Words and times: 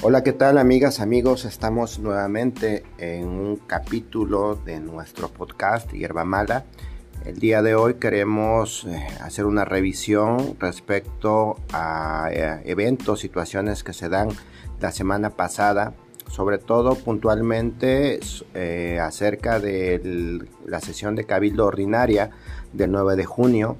Hola, 0.00 0.22
¿qué 0.22 0.32
tal 0.32 0.58
amigas, 0.58 1.00
amigos? 1.00 1.44
Estamos 1.44 1.98
nuevamente 1.98 2.84
en 2.98 3.26
un 3.26 3.56
capítulo 3.56 4.54
de 4.54 4.78
nuestro 4.78 5.28
podcast 5.28 5.92
Hierba 5.92 6.24
Mala. 6.24 6.66
El 7.26 7.40
día 7.40 7.62
de 7.62 7.74
hoy 7.74 7.94
queremos 7.94 8.84
eh, 8.84 9.04
hacer 9.20 9.44
una 9.44 9.64
revisión 9.64 10.56
respecto 10.60 11.56
a 11.72 12.28
eh, 12.30 12.62
eventos, 12.66 13.18
situaciones 13.18 13.82
que 13.82 13.92
se 13.92 14.08
dan 14.08 14.28
la 14.80 14.92
semana 14.92 15.30
pasada, 15.30 15.94
sobre 16.28 16.58
todo 16.58 16.94
puntualmente 16.94 18.20
eh, 18.54 19.00
acerca 19.02 19.58
de 19.58 20.46
la 20.64 20.78
sesión 20.78 21.16
de 21.16 21.24
cabildo 21.24 21.66
ordinaria 21.66 22.30
del 22.72 22.92
9 22.92 23.16
de 23.16 23.24
junio, 23.24 23.76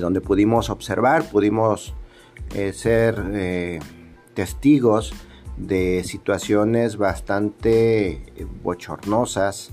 donde 0.00 0.20
pudimos 0.20 0.70
observar, 0.70 1.24
pudimos 1.30 1.94
ser 2.72 3.80
testigos 4.34 5.12
de 5.56 6.02
situaciones 6.04 6.96
bastante 6.96 8.22
bochornosas, 8.62 9.70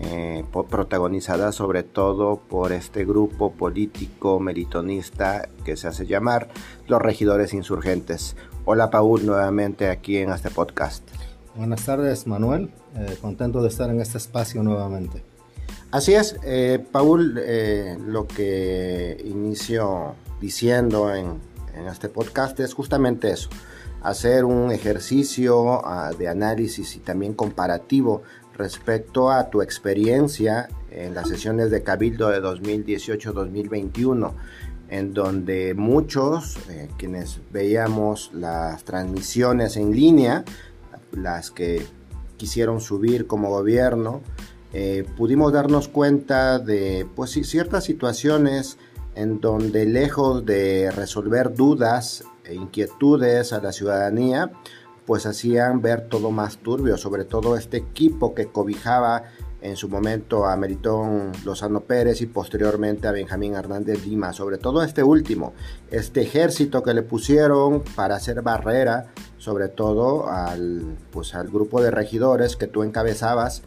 eh, 0.00 0.44
protagonizadas 0.68 1.54
sobre 1.54 1.84
todo 1.84 2.36
por 2.36 2.72
este 2.72 3.04
grupo 3.04 3.52
político 3.52 4.40
meritonista 4.40 5.48
que 5.64 5.76
se 5.76 5.86
hace 5.86 6.06
llamar 6.06 6.48
los 6.88 7.00
regidores 7.00 7.54
insurgentes. 7.54 8.36
Hola 8.64 8.90
Paul, 8.90 9.24
nuevamente 9.24 9.88
aquí 9.88 10.16
en 10.16 10.30
este 10.30 10.50
podcast. 10.50 11.08
Buenas 11.54 11.84
tardes 11.84 12.26
Manuel, 12.26 12.70
eh, 12.96 13.16
contento 13.20 13.62
de 13.62 13.68
estar 13.68 13.88
en 13.88 14.00
este 14.00 14.18
espacio 14.18 14.64
nuevamente. 14.64 15.22
Así 15.92 16.12
es, 16.12 16.36
eh, 16.42 16.84
Paul, 16.90 17.40
lo 18.04 18.26
que 18.26 19.16
inicio 19.24 20.16
diciendo 20.40 21.14
en, 21.14 21.38
en 21.76 21.86
este 21.86 22.08
podcast 22.08 22.58
es 22.58 22.74
justamente 22.74 23.30
eso 23.30 23.48
hacer 24.04 24.44
un 24.44 24.70
ejercicio 24.70 25.84
ah, 25.84 26.12
de 26.16 26.28
análisis 26.28 26.94
y 26.94 27.00
también 27.00 27.32
comparativo 27.32 28.22
respecto 28.56 29.30
a 29.30 29.50
tu 29.50 29.62
experiencia 29.62 30.68
en 30.90 31.14
las 31.14 31.28
sesiones 31.28 31.70
de 31.70 31.82
Cabildo 31.82 32.28
de 32.28 32.40
2018-2021, 32.40 34.32
en 34.90 35.14
donde 35.14 35.74
muchos, 35.74 36.58
eh, 36.68 36.88
quienes 36.98 37.40
veíamos 37.50 38.30
las 38.32 38.84
transmisiones 38.84 39.76
en 39.76 39.92
línea, 39.92 40.44
las 41.10 41.50
que 41.50 41.84
quisieron 42.36 42.80
subir 42.80 43.26
como 43.26 43.48
gobierno, 43.48 44.20
eh, 44.74 45.06
pudimos 45.16 45.52
darnos 45.52 45.88
cuenta 45.88 46.58
de 46.58 47.06
pues, 47.16 47.30
ciertas 47.30 47.84
situaciones 47.84 48.76
en 49.14 49.40
donde 49.40 49.86
lejos 49.86 50.44
de 50.44 50.90
resolver 50.90 51.54
dudas 51.54 52.24
e 52.44 52.54
inquietudes 52.54 53.52
a 53.52 53.60
la 53.60 53.72
ciudadanía, 53.72 54.50
pues 55.06 55.26
hacían 55.26 55.82
ver 55.82 56.08
todo 56.08 56.30
más 56.30 56.58
turbio, 56.58 56.96
sobre 56.96 57.24
todo 57.24 57.56
este 57.56 57.76
equipo 57.76 58.34
que 58.34 58.46
cobijaba 58.46 59.24
en 59.64 59.76
su 59.76 59.88
momento 59.88 60.44
a 60.44 60.56
Meritón 60.56 61.32
Lozano 61.44 61.80
Pérez 61.80 62.20
y 62.20 62.26
posteriormente 62.26 63.08
a 63.08 63.12
Benjamín 63.12 63.54
Hernández 63.54 64.06
Lima, 64.06 64.34
sobre 64.34 64.58
todo 64.58 64.82
este 64.82 65.02
último, 65.02 65.54
este 65.90 66.20
ejército 66.20 66.82
que 66.82 66.92
le 66.92 67.02
pusieron 67.02 67.82
para 67.96 68.16
hacer 68.16 68.42
barrera, 68.42 69.06
sobre 69.38 69.68
todo 69.68 70.28
al, 70.28 70.98
pues, 71.10 71.34
al 71.34 71.48
grupo 71.48 71.80
de 71.80 71.90
regidores 71.90 72.56
que 72.56 72.66
tú 72.66 72.82
encabezabas 72.82 73.62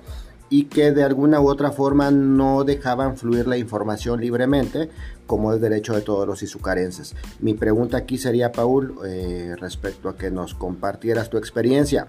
y 0.50 0.66
que 0.66 0.92
de 0.92 1.04
alguna 1.04 1.42
u 1.42 1.50
otra 1.50 1.72
forma 1.72 2.12
no 2.12 2.64
dejaban 2.64 3.18
fluir 3.18 3.48
la 3.48 3.58
información 3.58 4.22
libremente, 4.22 4.90
como 5.26 5.54
es 5.54 5.62
derecho 5.62 5.94
de 5.94 6.02
todos 6.02 6.28
los 6.28 6.42
izucarenses. 6.44 7.16
Mi 7.40 7.54
pregunta 7.54 7.98
aquí 7.98 8.18
sería, 8.18 8.52
Paul, 8.52 8.96
eh, 9.06 9.56
respecto 9.60 10.10
a 10.10 10.18
que 10.18 10.32
nos 10.32 10.54
compartieras 10.54 11.30
tu 11.30 11.38
experiencia. 11.38 12.08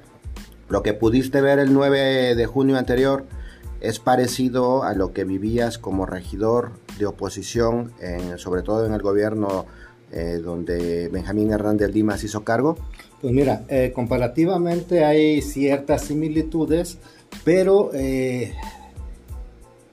Lo 0.69 0.83
que 0.83 0.95
pudiste 0.95 1.41
ver 1.41 1.59
el 1.59 1.73
9 1.73 2.35
de 2.35 2.47
junio 2.47 2.77
anterior 2.77 3.25
es 3.81 3.99
parecido 3.99 4.83
a 4.83 4.95
lo 4.95 5.13
que 5.13 5.25
vivías 5.25 5.79
como 5.79 6.05
regidor 6.05 6.73
de 6.99 7.07
oposición, 7.07 7.93
sobre 8.37 8.63
todo 8.63 8.85
en 8.85 8.93
el 8.93 9.01
gobierno 9.01 9.67
eh, 10.11 10.41
donde 10.43 11.09
Benjamín 11.09 11.51
Hernández 11.53 11.93
Dimas 11.93 12.25
hizo 12.25 12.43
cargo. 12.43 12.79
Pues 13.21 13.33
mira, 13.35 13.65
eh, 13.69 13.93
comparativamente 13.95 15.05
hay 15.05 15.43
ciertas 15.43 16.03
similitudes 16.03 16.99
pero 17.45 17.91
eh, 17.95 18.55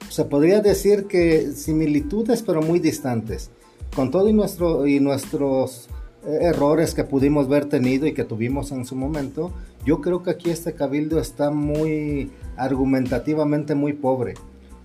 se 0.08 0.24
podría 0.24 0.60
decir 0.60 1.06
que 1.06 1.52
similitudes, 1.52 2.42
pero 2.42 2.62
muy 2.62 2.78
distantes. 2.78 3.50
Con 3.94 4.10
todo 4.10 4.28
y, 4.28 4.32
nuestro, 4.32 4.86
y 4.86 5.00
nuestros 5.00 5.88
eh, 6.26 6.38
errores 6.42 6.94
que 6.94 7.04
pudimos 7.04 7.46
haber 7.46 7.66
tenido 7.66 8.06
y 8.06 8.14
que 8.14 8.24
tuvimos 8.24 8.72
en 8.72 8.84
su 8.84 8.96
momento, 8.96 9.52
yo 9.84 10.00
creo 10.00 10.22
que 10.22 10.30
aquí 10.30 10.50
este 10.50 10.74
cabildo 10.74 11.20
está 11.20 11.50
muy 11.50 12.30
argumentativamente 12.56 13.74
muy 13.74 13.92
pobre. 13.92 14.34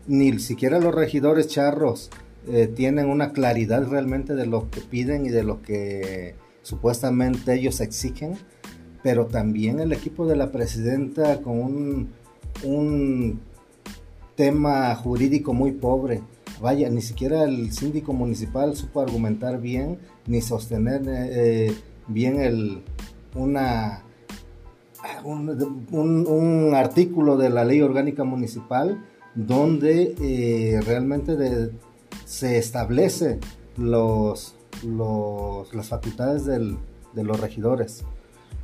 Ni 0.08 0.38
siquiera 0.40 0.80
los 0.80 0.94
regidores 0.94 1.48
charros 1.48 2.10
eh, 2.48 2.68
tienen 2.68 3.10
una 3.10 3.34
claridad 3.34 3.88
realmente 3.88 4.36
de 4.36 4.46
lo 4.46 4.70
que 4.70 4.82
piden 4.82 5.26
y 5.26 5.30
de 5.30 5.44
lo 5.44 5.62
que 5.62 6.36
supuestamente 6.62 7.54
ellos 7.54 7.82
exigen, 7.82 8.36
pero 9.04 9.28
también 9.28 9.80
el 9.80 9.94
equipo 9.94 10.28
de 10.28 10.36
la 10.36 10.52
presidenta 10.52 11.42
con 11.42 11.60
un 11.60 12.10
un 12.64 13.42
tema 14.36 14.96
jurídico 14.96 15.54
muy 15.54 15.72
pobre. 15.72 16.22
Vaya, 16.62 16.90
ni 16.90 17.02
siquiera 17.02 17.44
el 17.44 17.72
síndico 17.72 18.14
municipal 18.14 18.76
supo 18.76 19.02
argumentar 19.02 19.60
bien 19.60 19.98
ni 20.28 20.42
sostener 20.42 21.02
eh, 21.08 21.74
bien 22.08 22.40
el, 22.40 22.84
una, 23.34 24.04
un, 25.24 26.74
artículo 26.76 27.38
de 27.38 27.50
la 27.50 27.66
ley 27.66 27.82
orgánica 27.82 28.24
municipal 28.24 29.04
donde 29.34 30.16
eh, 30.22 30.82
realmente 30.82 31.72
se 32.26 32.58
establece 32.58 33.40
los, 33.78 34.56
los, 34.86 35.74
las 35.74 35.90
facultades 35.90 36.46
de 36.46 37.24
los 37.24 37.40
regidores. 37.40 38.04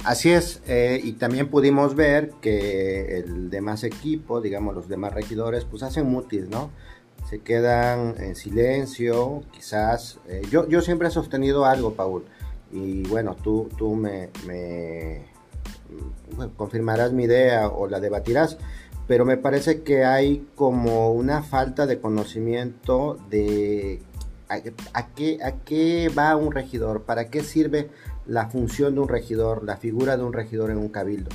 Así 0.03 0.31
es, 0.31 0.61
eh, 0.67 1.01
y 1.03 1.13
también 1.13 1.49
pudimos 1.49 1.95
ver 1.95 2.31
que 2.41 3.17
el 3.17 3.49
demás 3.49 3.83
equipo, 3.83 4.41
digamos 4.41 4.75
los 4.75 4.87
demás 4.87 5.13
regidores, 5.13 5.65
pues 5.65 5.83
hacen 5.83 6.07
mutis, 6.07 6.47
¿no? 6.47 6.71
Se 7.29 7.39
quedan 7.39 8.15
en 8.19 8.35
silencio, 8.35 9.43
quizás. 9.51 10.19
Eh, 10.29 10.43
yo, 10.49 10.67
yo 10.69 10.81
siempre 10.81 11.09
he 11.09 11.11
sostenido 11.11 11.65
algo, 11.65 11.93
Paul, 11.93 12.23
y 12.71 13.03
bueno, 13.07 13.35
tú, 13.35 13.69
tú 13.77 13.95
me, 13.95 14.29
me 14.45 15.25
confirmarás 16.55 17.11
mi 17.11 17.23
idea 17.23 17.67
o 17.67 17.87
la 17.87 17.99
debatirás, 17.99 18.57
pero 19.07 19.25
me 19.25 19.37
parece 19.37 19.81
que 19.81 20.05
hay 20.05 20.45
como 20.55 21.11
una 21.11 21.43
falta 21.43 21.85
de 21.85 21.99
conocimiento 21.99 23.17
de 23.29 24.01
a, 24.49 25.07
qué, 25.13 25.39
a 25.43 25.51
qué 25.63 26.09
va 26.17 26.35
un 26.35 26.51
regidor, 26.51 27.03
para 27.03 27.29
qué 27.29 27.43
sirve 27.43 27.89
la 28.27 28.49
función 28.49 28.95
de 28.95 29.01
un 29.01 29.07
regidor, 29.07 29.63
la 29.63 29.77
figura 29.77 30.17
de 30.17 30.23
un 30.23 30.33
regidor 30.33 30.69
en 30.71 30.77
un 30.77 30.89
cabildo. 30.89 31.29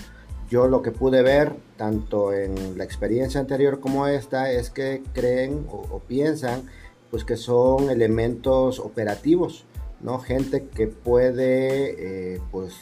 Yo 0.50 0.68
lo 0.68 0.82
que 0.82 0.90
pude 0.90 1.22
ver, 1.22 1.52
tanto 1.78 2.32
en 2.34 2.76
la 2.76 2.84
experiencia 2.84 3.40
anterior 3.40 3.80
como 3.80 4.06
esta, 4.06 4.52
es 4.52 4.68
que 4.68 5.02
creen 5.14 5.66
o, 5.70 6.00
piensan 6.00 6.64
pues 7.10 7.24
que 7.24 7.36
son 7.36 7.90
elementos 7.90 8.78
operativos, 8.78 9.64
¿no? 10.00 10.18
Gente 10.18 10.68
que 10.68 10.86
puede 10.86 12.34
eh, 12.34 12.40
pues 12.50 12.74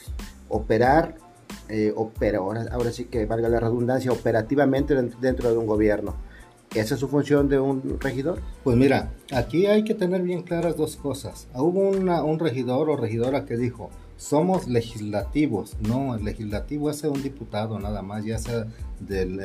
operar, 0.47 1.15
eh, 1.69 1.93
ahora, 2.37 2.65
ahora 2.71 2.91
sí 2.91 3.05
que 3.05 3.25
valga 3.25 3.49
la 3.49 3.59
redundancia, 3.59 4.11
operativamente 4.11 4.93
dentro 5.21 5.51
de 5.51 5.57
un 5.57 5.65
gobierno. 5.65 6.15
¿Esa 6.73 6.93
es 6.93 7.01
su 7.01 7.09
función 7.09 7.49
de 7.49 7.59
un 7.59 7.99
regidor? 7.99 8.39
Pues 8.63 8.77
mira, 8.77 9.11
aquí 9.33 9.65
hay 9.65 9.83
que 9.83 9.93
tener 9.93 10.21
bien 10.21 10.43
claras 10.43 10.77
dos 10.77 10.95
cosas. 10.95 11.49
Hubo 11.53 11.89
un 11.89 12.39
regidor 12.39 12.89
o 12.89 12.95
regidora 12.95 13.45
que 13.45 13.57
dijo, 13.57 13.89
somos 14.21 14.67
legislativos, 14.67 15.75
no, 15.79 16.13
el 16.13 16.23
legislativo 16.23 16.91
es 16.91 17.03
un 17.03 17.23
diputado 17.23 17.79
nada 17.79 18.03
más, 18.03 18.23
ya 18.23 18.37
sea 18.37 18.67
del, 18.99 19.37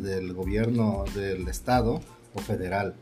del 0.00 0.32
gobierno 0.32 1.04
del 1.12 1.48
estado 1.48 2.00
o 2.32 2.38
federal. 2.38 2.94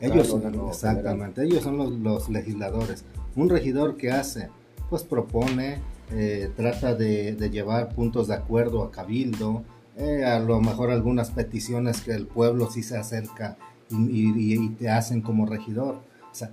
ellos, 0.00 0.34
exactamente, 0.68 1.44
ellos 1.44 1.62
son 1.62 2.02
los, 2.02 2.28
legisladores. 2.28 3.04
Un 3.36 3.50
regidor 3.50 3.96
que 3.96 4.10
hace, 4.10 4.48
pues 4.90 5.04
propone, 5.04 5.78
eh, 6.10 6.50
trata 6.56 6.96
de, 6.96 7.36
llevar 7.52 7.94
puntos 7.94 8.26
de 8.26 8.34
acuerdo 8.34 8.82
a 8.82 8.90
cabildo, 8.90 9.62
eh, 9.96 10.24
a 10.24 10.40
lo 10.40 10.60
mejor 10.60 10.90
algunas 10.90 11.30
peticiones 11.30 12.00
que 12.00 12.14
el 12.14 12.26
pueblo 12.26 12.68
sí 12.68 12.82
se 12.82 12.96
acerca 12.96 13.56
y, 13.90 14.70
te 14.70 14.90
hacen 14.90 15.20
como 15.20 15.46
regidor. 15.46 16.00
O 16.32 16.34
sea, 16.34 16.50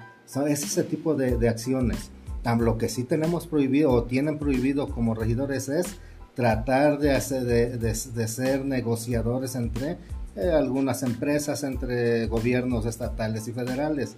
es 0.48 0.64
ese 0.64 0.84
tipo 0.84 1.16
de, 1.16 1.50
acciones. 1.50 2.12
Lo 2.44 2.78
que 2.78 2.90
sí 2.90 3.04
tenemos 3.04 3.48
prohibido 3.48 3.92
o 3.92 4.04
tienen 4.04 4.40
prohibido 4.40 4.90
como 4.90 5.14
regidores 5.14 5.70
es 5.70 5.98
tratar 6.34 6.98
de, 6.98 7.12
hacer, 7.12 7.44
de, 7.80 8.28
ser 8.28 8.66
negociadores 8.66 9.56
entre 9.56 9.98
eh, 10.36 10.52
algunas 10.52 11.04
empresas, 11.04 11.64
entre 11.64 12.28
gobiernos 12.28 12.86
estatales 12.86 13.48
y 13.48 13.54
federales. 13.54 14.16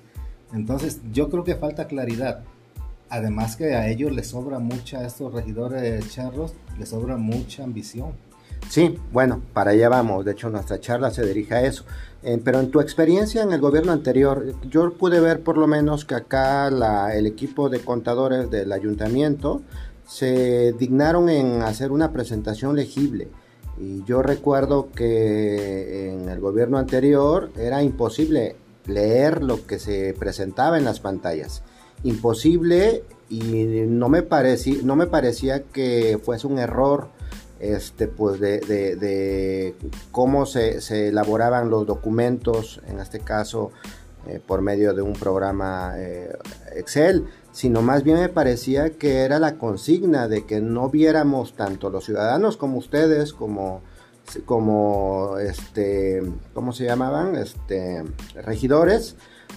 Entonces 0.53 1.01
yo 1.11 1.29
creo 1.29 1.43
que 1.43 1.55
falta 1.55 1.87
claridad. 1.87 2.43
Además 3.09 3.55
que 3.55 3.75
a 3.75 3.89
ellos 3.89 4.11
les 4.11 4.27
sobra 4.27 4.59
mucha, 4.59 4.99
a 4.99 5.05
estos 5.05 5.33
regidores 5.33 6.09
charros, 6.11 6.53
les 6.79 6.89
sobra 6.89 7.17
mucha 7.17 7.63
ambición. 7.63 8.13
Sí, 8.69 8.97
bueno, 9.11 9.41
para 9.53 9.71
allá 9.71 9.89
vamos. 9.89 10.25
De 10.25 10.31
hecho, 10.31 10.49
nuestra 10.49 10.79
charla 10.79 11.11
se 11.11 11.25
dirige 11.25 11.53
a 11.53 11.63
eso. 11.63 11.85
Eh, 12.23 12.39
pero 12.43 12.59
en 12.59 12.71
tu 12.71 12.79
experiencia 12.79 13.43
en 13.43 13.51
el 13.51 13.59
gobierno 13.59 13.91
anterior, 13.91 14.55
yo 14.69 14.93
pude 14.93 15.19
ver 15.19 15.41
por 15.41 15.57
lo 15.57 15.67
menos 15.67 16.05
que 16.05 16.15
acá 16.15 16.71
la, 16.71 17.15
el 17.15 17.27
equipo 17.27 17.69
de 17.69 17.79
contadores 17.79 18.49
del 18.49 18.71
ayuntamiento 18.71 19.61
se 20.07 20.73
dignaron 20.73 21.29
en 21.29 21.61
hacer 21.61 21.91
una 21.91 22.11
presentación 22.11 22.75
legible. 22.75 23.27
Y 23.77 24.03
yo 24.05 24.21
recuerdo 24.21 24.89
que 24.91 26.11
en 26.11 26.29
el 26.29 26.39
gobierno 26.39 26.77
anterior 26.77 27.51
era 27.57 27.83
imposible 27.83 28.55
leer 28.85 29.43
lo 29.43 29.65
que 29.65 29.79
se 29.79 30.13
presentaba 30.17 30.77
en 30.77 30.85
las 30.85 30.99
pantallas. 30.99 31.63
Imposible 32.03 33.03
y 33.29 33.39
no 33.87 34.09
me, 34.09 34.21
parecía, 34.21 34.77
no 34.83 34.95
me 34.95 35.07
parecía 35.07 35.63
que 35.63 36.19
fuese 36.23 36.47
un 36.47 36.59
error 36.59 37.09
este, 37.63 38.07
pues 38.09 38.41
de, 38.41 39.75
cómo 40.11 40.45
se, 40.45 41.07
elaboraban 41.07 41.69
los 41.69 41.87
documentos, 41.87 42.81
en 42.87 42.99
este 42.99 43.19
caso 43.19 43.71
eh, 44.27 44.41
por 44.45 44.61
medio 44.61 44.93
de 44.93 45.01
un 45.01 45.13
programa 45.13 45.93
eh, 45.97 46.33
Excel, 46.75 47.25
sino 47.53 47.81
más 47.81 48.03
bien 48.03 48.19
me 48.19 48.27
parecía 48.27 48.89
que 48.91 49.19
era 49.19 49.39
la 49.39 49.55
consigna 49.55 50.27
de 50.27 50.45
que 50.45 50.59
no 50.59 50.89
viéramos 50.89 51.55
tanto 51.55 51.89
los 51.89 52.03
ciudadanos 52.03 52.57
como 52.57 52.77
ustedes, 52.77 53.31
como, 53.31 53.81
como 54.45 55.37
este, 55.39 56.21
¿cómo 56.53 56.73
se 56.73 56.83
llamaban? 56.83 57.35
Este, 57.35 58.03
regidores, 58.35 59.15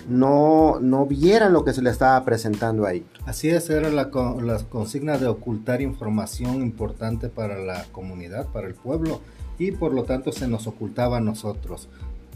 no, 0.08 0.78
no 0.80 1.06
vieran 1.06 1.52
lo 1.52 1.64
que 1.64 1.72
se 1.72 1.82
le 1.82 1.90
estaba 1.90 2.24
presentando 2.24 2.86
ahí. 2.86 3.04
Así 3.26 3.48
es, 3.50 3.68
era 3.70 3.90
la, 3.90 4.10
la 4.40 4.58
consigna 4.68 5.18
de 5.18 5.26
ocultar 5.26 5.82
información 5.82 6.62
importante 6.62 7.28
para 7.28 7.58
la 7.58 7.84
comunidad, 7.90 8.46
para 8.52 8.68
el 8.68 8.74
pueblo, 8.74 9.20
y 9.58 9.72
por 9.72 9.92
lo 9.92 10.04
tanto 10.04 10.30
se 10.30 10.46
nos 10.46 10.68
ocultaba 10.68 11.16
a 11.16 11.20
nosotros. 11.20 11.88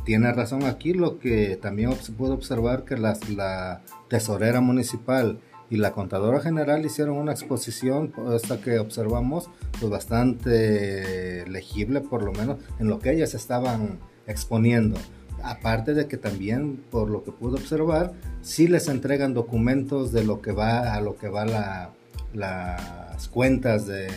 Tiene 0.05 0.33
razón 0.33 0.65
aquí 0.65 0.93
lo 0.93 1.21
que 1.21 1.57
también 1.57 1.95
se 1.95 2.11
puede 2.11 2.33
observar 2.33 2.85
que 2.85 2.97
la 2.97 3.83
tesorera 4.09 4.61
municipal 4.61 5.39
y 5.71 5.77
la 5.77 5.93
contadora 5.93 6.41
general 6.41 6.85
hicieron 6.85 7.17
una 7.17 7.31
exposición, 7.31 8.13
esta 8.35 8.61
que 8.61 8.81
observamos, 8.81 9.49
pues 9.79 9.89
bastante 9.89 11.47
legible 11.49 12.01
por 12.01 12.25
lo 12.25 12.33
menos 12.33 12.59
en 12.81 12.89
lo 12.89 12.99
que 12.99 13.13
ellas 13.13 13.35
estaban 13.35 14.01
exponiendo. 14.27 14.99
Aparte 15.43 15.95
de 15.95 16.07
que 16.07 16.17
también, 16.17 16.83
por 16.91 17.11
lo 17.11 17.25
que 17.25 17.33
pude 17.33 17.55
observar, 17.55 18.13
sí 18.43 18.69
les 18.69 18.89
entregan 18.89 19.35
documentos 19.35 20.13
de 20.13 20.25
lo 20.25 20.41
que 20.41 20.53
va 20.53 20.95
a 20.95 21.01
lo 21.01 21.17
que 21.17 21.29
va 21.29 21.45
la, 21.45 21.91
las 22.35 23.29
cuentas 23.29 23.87
de 23.87 24.09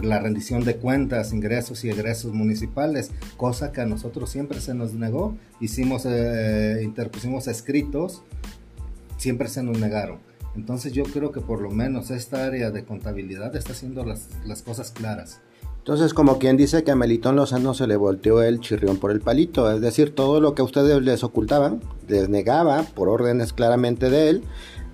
la 0.00 0.18
rendición 0.20 0.64
de 0.64 0.76
cuentas, 0.76 1.32
ingresos 1.32 1.84
y 1.84 1.90
egresos 1.90 2.32
municipales, 2.32 3.10
cosa 3.36 3.72
que 3.72 3.82
a 3.82 3.86
nosotros 3.86 4.30
siempre 4.30 4.60
se 4.60 4.74
nos 4.74 4.94
negó. 4.94 5.36
Hicimos, 5.60 6.06
eh, 6.06 6.80
interpusimos 6.82 7.46
escritos, 7.46 8.22
siempre 9.18 9.48
se 9.48 9.62
nos 9.62 9.78
negaron. 9.78 10.18
Entonces 10.56 10.92
yo 10.92 11.04
creo 11.04 11.32
que 11.32 11.40
por 11.40 11.60
lo 11.60 11.70
menos 11.70 12.10
esta 12.10 12.46
área 12.46 12.70
de 12.70 12.84
contabilidad 12.84 13.54
está 13.56 13.72
haciendo 13.72 14.04
las, 14.04 14.28
las 14.44 14.62
cosas 14.62 14.90
claras. 14.90 15.40
Entonces, 15.82 16.14
como 16.14 16.38
quien 16.38 16.56
dice 16.56 16.84
que 16.84 16.92
a 16.92 16.94
Melitón 16.94 17.34
Lozano 17.34 17.74
se 17.74 17.88
le 17.88 17.96
volteó 17.96 18.40
el 18.40 18.60
chirrión 18.60 18.98
por 18.98 19.10
el 19.10 19.20
palito, 19.20 19.68
es 19.68 19.80
decir, 19.80 20.14
todo 20.14 20.40
lo 20.40 20.54
que 20.54 20.62
ustedes 20.62 21.02
les 21.02 21.24
ocultaban, 21.24 21.80
les 22.06 22.28
negaba 22.28 22.84
por 22.94 23.08
órdenes 23.08 23.52
claramente 23.52 24.08
de 24.08 24.28
él. 24.28 24.44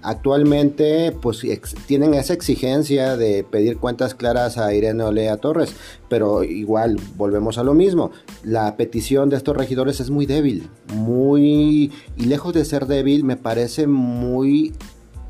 Actualmente, 0.00 1.12
pues 1.20 1.42
tienen 1.84 2.14
esa 2.14 2.32
exigencia 2.32 3.18
de 3.18 3.44
pedir 3.44 3.76
cuentas 3.76 4.14
claras 4.14 4.56
a 4.56 4.72
Irene 4.72 5.02
Olea 5.02 5.36
Torres, 5.36 5.74
pero 6.08 6.42
igual 6.42 6.98
volvemos 7.18 7.58
a 7.58 7.64
lo 7.64 7.74
mismo. 7.74 8.10
La 8.42 8.78
petición 8.78 9.28
de 9.28 9.36
estos 9.36 9.58
regidores 9.58 10.00
es 10.00 10.08
muy 10.08 10.24
débil, 10.24 10.70
muy 10.94 11.92
y 12.16 12.24
lejos 12.24 12.54
de 12.54 12.64
ser 12.64 12.86
débil, 12.86 13.24
me 13.24 13.36
parece 13.36 13.86
muy, 13.86 14.72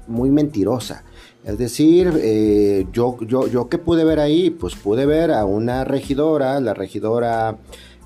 muy 0.07 0.31
mentirosa 0.31 1.03
es 1.45 1.57
decir, 1.57 2.13
eh, 2.21 2.87
yo, 2.93 3.17
yo, 3.23 3.47
yo 3.47 3.69
que 3.69 3.79
pude 3.79 4.05
ver 4.05 4.21
ahí, 4.21 4.51
pues 4.51 4.75
pude 4.75 5.07
ver 5.07 5.31
a 5.31 5.45
una 5.45 5.85
regidora, 5.85 6.61
la 6.61 6.75
regidora 6.75 7.57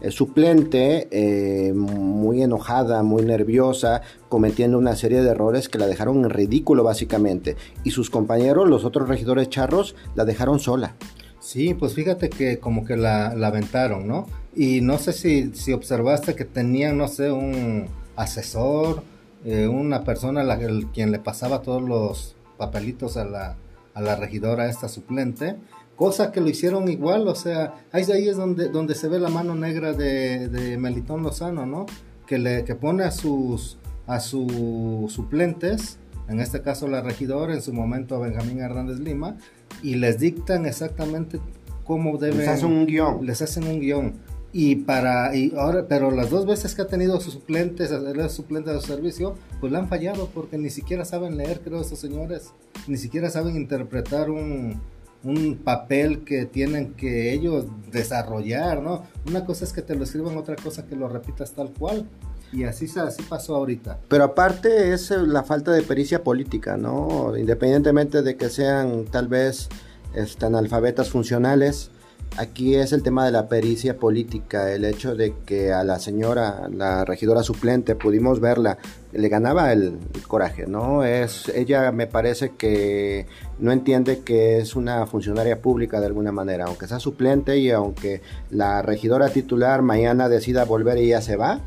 eh, 0.00 0.10
suplente, 0.10 1.08
eh, 1.10 1.72
muy 1.72 2.42
enojada, 2.42 3.02
muy 3.02 3.24
nerviosa, 3.24 4.02
cometiendo 4.28 4.78
una 4.78 4.96
serie 4.96 5.22
de 5.22 5.30
errores 5.30 5.68
que 5.68 5.78
la 5.78 5.86
dejaron 5.86 6.18
en 6.18 6.30
ridículo 6.30 6.84
básicamente. 6.84 7.56
Y 7.84 7.90
sus 7.90 8.10
compañeros, 8.10 8.68
los 8.68 8.84
otros 8.84 9.08
regidores 9.08 9.48
charros, 9.48 9.96
la 10.14 10.24
dejaron 10.24 10.60
sola. 10.60 10.94
Sí, 11.40 11.74
pues 11.74 11.94
fíjate 11.94 12.28
que 12.28 12.58
como 12.58 12.84
que 12.84 12.96
la, 12.96 13.28
aventaron, 13.28 14.06
¿no? 14.06 14.26
Y 14.54 14.82
no 14.82 14.98
sé 14.98 15.12
si, 15.12 15.52
si 15.54 15.72
observaste 15.72 16.36
que 16.36 16.44
tenían, 16.44 16.98
no 16.98 17.08
sé, 17.08 17.32
un 17.32 17.86
asesor, 18.14 19.02
una 19.44 20.04
persona 20.04 20.42
a 20.42 20.44
la, 20.44 20.58
quien 20.92 21.10
le 21.10 21.18
pasaba 21.18 21.62
todos 21.62 21.82
los 21.82 22.36
papelitos 22.62 23.16
a 23.16 23.24
la, 23.24 23.56
a 23.92 24.00
la 24.00 24.14
regidora 24.14 24.70
esta 24.70 24.88
suplente, 24.88 25.56
cosa 25.96 26.30
que 26.30 26.40
lo 26.40 26.48
hicieron 26.48 26.88
igual, 26.88 27.26
o 27.26 27.34
sea, 27.34 27.74
ahí, 27.90 28.04
ahí 28.04 28.28
es 28.28 28.36
donde, 28.36 28.68
donde 28.68 28.94
se 28.94 29.08
ve 29.08 29.18
la 29.18 29.30
mano 29.30 29.56
negra 29.56 29.92
de, 29.92 30.46
de 30.48 30.78
Melitón 30.78 31.24
Lozano, 31.24 31.66
¿no? 31.66 31.86
Que, 32.24 32.38
le, 32.38 32.64
que 32.64 32.76
pone 32.76 33.02
a 33.02 33.10
sus, 33.10 33.78
a 34.06 34.20
sus 34.20 35.12
suplentes, 35.12 35.98
en 36.28 36.38
este 36.38 36.62
caso 36.62 36.86
la 36.86 37.00
regidora, 37.02 37.52
en 37.52 37.62
su 37.62 37.72
momento 37.72 38.14
a 38.14 38.20
Benjamín 38.20 38.60
Hernández 38.60 39.00
Lima, 39.00 39.36
y 39.82 39.96
les 39.96 40.20
dictan 40.20 40.66
exactamente 40.66 41.40
cómo 41.84 42.16
deben... 42.16 42.38
Les 42.38 42.48
hacen 42.48 42.70
un 42.70 42.86
guion. 42.86 43.26
Les 43.26 43.42
hacen 43.42 43.66
un 43.66 43.80
guion 43.80 44.12
y 44.52 44.76
para 44.76 45.34
y 45.34 45.54
ahora 45.56 45.86
pero 45.88 46.10
las 46.10 46.28
dos 46.28 46.44
veces 46.44 46.74
que 46.74 46.82
ha 46.82 46.86
tenido 46.86 47.18
sus 47.20 47.34
suplentes 47.34 47.90
suplentes 48.30 48.74
de 48.74 48.80
servicio 48.82 49.34
pues 49.60 49.72
la 49.72 49.78
han 49.78 49.88
fallado 49.88 50.28
porque 50.34 50.58
ni 50.58 50.68
siquiera 50.68 51.04
saben 51.04 51.36
leer 51.36 51.60
creo 51.60 51.80
esos 51.80 51.98
señores. 51.98 52.52
Ni 52.86 52.96
siquiera 52.96 53.30
saben 53.30 53.56
interpretar 53.56 54.30
un, 54.30 54.80
un 55.24 55.56
papel 55.56 56.24
que 56.24 56.44
tienen 56.44 56.92
que 56.94 57.32
ellos 57.32 57.66
desarrollar 57.90 58.82
no 58.82 59.04
una 59.26 59.44
cosa 59.44 59.64
es 59.64 59.72
que 59.72 59.82
te 59.82 59.94
lo 59.94 60.04
escriban 60.04 60.36
otra 60.36 60.56
cosa 60.56 60.86
que 60.86 60.96
lo 60.96 61.08
repitas 61.08 61.52
tal 61.52 61.70
cual. 61.72 62.06
Y 62.52 62.64
así 62.64 62.84
así 62.98 63.22
pasó 63.22 63.56
ahorita. 63.56 64.00
Pero 64.08 64.24
aparte 64.24 64.92
es 64.92 65.10
la 65.10 65.42
falta 65.42 65.72
de 65.72 65.80
pericia 65.80 66.22
política 66.22 66.76
no 66.76 67.34
independientemente 67.38 68.20
de 68.20 68.36
que 68.36 68.50
sean 68.50 69.06
tal 69.06 69.28
vez 69.28 69.70
este, 70.14 70.44
analfabetas 70.44 71.08
funcionales 71.08 71.90
Aquí 72.38 72.76
es 72.76 72.94
el 72.94 73.02
tema 73.02 73.26
de 73.26 73.30
la 73.30 73.46
pericia 73.46 73.98
política, 73.98 74.72
el 74.72 74.86
hecho 74.86 75.14
de 75.14 75.34
que 75.44 75.70
a 75.70 75.84
la 75.84 75.98
señora, 75.98 76.66
la 76.70 77.04
regidora 77.04 77.42
suplente, 77.42 77.94
pudimos 77.94 78.40
verla, 78.40 78.78
le 79.12 79.28
ganaba 79.28 79.70
el, 79.70 79.98
coraje, 80.26 80.66
¿no? 80.66 81.04
Es, 81.04 81.50
ella 81.50 81.92
me 81.92 82.06
parece 82.06 82.52
que 82.56 83.26
no 83.58 83.70
entiende 83.70 84.20
que 84.20 84.58
es 84.58 84.74
una 84.76 85.04
funcionaria 85.06 85.60
pública 85.60 86.00
de 86.00 86.06
alguna 86.06 86.32
manera, 86.32 86.64
aunque 86.64 86.88
sea 86.88 87.00
suplente 87.00 87.58
y 87.58 87.70
aunque 87.70 88.22
la 88.50 88.80
regidora 88.80 89.28
titular 89.28 89.82
mañana 89.82 90.30
decida 90.30 90.64
volver 90.64 90.96
y 90.96 91.08
ella 91.08 91.20
se 91.20 91.36
va, 91.36 91.60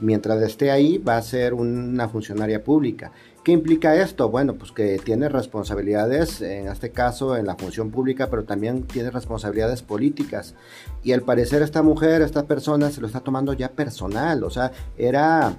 mientras 0.00 0.42
esté 0.42 0.70
ahí 0.70 0.98
va 0.98 1.16
a 1.16 1.22
ser 1.22 1.54
una 1.54 2.08
funcionaria 2.10 2.62
pública 2.62 3.12
¿Qué 3.50 3.54
implica 3.54 3.96
esto? 3.96 4.28
Bueno, 4.28 4.54
pues 4.54 4.70
que 4.70 4.98
tiene 4.98 5.28
responsabilidades, 5.28 6.40
en 6.40 6.68
este 6.68 6.90
caso 6.92 7.36
en 7.36 7.46
la 7.46 7.56
función 7.56 7.90
pública, 7.90 8.30
pero 8.30 8.44
también 8.44 8.84
tiene 8.84 9.10
responsabilidades 9.10 9.82
políticas. 9.82 10.54
Y 11.02 11.10
al 11.10 11.22
parecer 11.22 11.60
esta 11.60 11.82
mujer, 11.82 12.22
esta 12.22 12.46
persona 12.46 12.92
se 12.92 13.00
lo 13.00 13.08
está 13.08 13.18
tomando 13.18 13.52
ya 13.52 13.72
personal, 13.72 14.44
o 14.44 14.50
sea, 14.50 14.70
era 14.96 15.56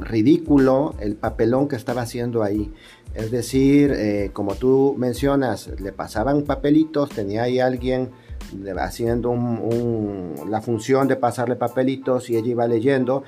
ridículo 0.00 0.94
el 0.98 1.16
papelón 1.16 1.68
que 1.68 1.76
estaba 1.76 2.00
haciendo 2.00 2.42
ahí. 2.42 2.72
Es 3.14 3.30
decir, 3.30 3.92
eh, 3.92 4.30
como 4.32 4.54
tú 4.54 4.94
mencionas, 4.96 5.68
le 5.78 5.92
pasaban 5.92 6.40
papelitos, 6.40 7.10
tenía 7.10 7.42
ahí 7.42 7.60
alguien 7.60 8.12
haciendo 8.78 9.34
la 10.48 10.60
función 10.60 11.08
de 11.08 11.16
pasarle 11.16 11.56
papelitos 11.56 12.30
y 12.30 12.36
ella 12.36 12.48
iba 12.48 12.66
leyendo, 12.66 13.24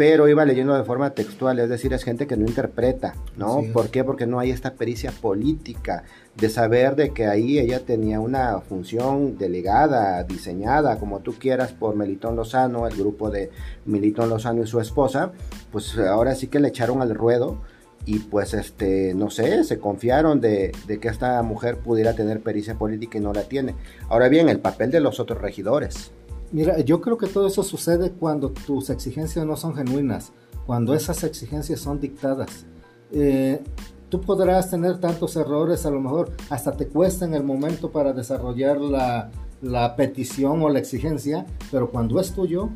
pero 0.00 0.28
iba 0.28 0.46
leyendo 0.46 0.72
de 0.72 0.82
forma 0.82 1.10
textual, 1.10 1.58
es 1.58 1.68
decir, 1.68 1.92
es 1.92 2.04
gente 2.04 2.26
que 2.26 2.34
no 2.34 2.46
interpreta, 2.46 3.16
¿no? 3.36 3.60
¿Por 3.70 3.90
qué? 3.90 4.02
Porque 4.02 4.26
no 4.26 4.40
hay 4.40 4.50
esta 4.50 4.72
pericia 4.72 5.12
política 5.12 6.04
de 6.38 6.48
saber 6.48 6.96
de 6.96 7.10
que 7.10 7.26
ahí 7.26 7.58
ella 7.58 7.80
tenía 7.80 8.18
una 8.18 8.60
función 8.62 9.36
delegada, 9.36 10.24
diseñada, 10.24 10.98
como 10.98 11.18
tú 11.18 11.34
quieras, 11.38 11.72
por 11.72 11.96
Melitón 11.96 12.34
Lozano, 12.34 12.86
el 12.86 12.96
grupo 12.96 13.28
de 13.28 13.50
Melitón 13.84 14.30
Lozano 14.30 14.62
y 14.62 14.66
su 14.66 14.80
esposa, 14.80 15.32
pues 15.70 15.98
ahora 15.98 16.34
sí 16.34 16.46
que 16.46 16.60
le 16.60 16.68
echaron 16.68 17.02
al 17.02 17.14
ruedo 17.14 17.60
y 18.06 18.20
pues 18.20 18.54
este, 18.54 19.12
no 19.12 19.28
sé, 19.28 19.64
se 19.64 19.78
confiaron 19.78 20.40
de, 20.40 20.72
de 20.86 20.98
que 20.98 21.08
esta 21.08 21.42
mujer 21.42 21.76
pudiera 21.76 22.14
tener 22.14 22.40
pericia 22.40 22.78
política 22.78 23.18
y 23.18 23.20
no 23.20 23.34
la 23.34 23.42
tiene. 23.42 23.74
Ahora 24.08 24.30
bien, 24.30 24.48
el 24.48 24.60
papel 24.60 24.90
de 24.90 25.00
los 25.00 25.20
otros 25.20 25.42
regidores 25.42 26.10
Mira, 26.52 26.80
yo 26.80 27.00
creo 27.00 27.16
que 27.16 27.28
todo 27.28 27.46
eso 27.46 27.62
sucede 27.62 28.10
cuando 28.10 28.50
tus 28.50 28.90
exigencias 28.90 29.46
no 29.46 29.56
son 29.56 29.74
genuinas, 29.74 30.32
cuando 30.66 30.94
esas 30.94 31.22
exigencias 31.22 31.80
son 31.80 32.00
dictadas. 32.00 32.66
Eh, 33.12 33.62
tú 34.08 34.20
podrás 34.20 34.70
tener 34.70 34.98
tantos 34.98 35.36
errores, 35.36 35.86
a 35.86 35.90
lo 35.90 36.00
mejor 36.00 36.32
hasta 36.48 36.72
te 36.72 36.88
cuesta 36.88 37.24
en 37.24 37.34
el 37.34 37.44
momento 37.44 37.92
para 37.92 38.12
desarrollar 38.12 38.80
la, 38.80 39.30
la 39.62 39.94
petición 39.94 40.62
o 40.62 40.68
la 40.68 40.80
exigencia, 40.80 41.46
pero 41.70 41.90
cuando 41.90 42.18
es 42.18 42.32
tuyo, 42.32 42.70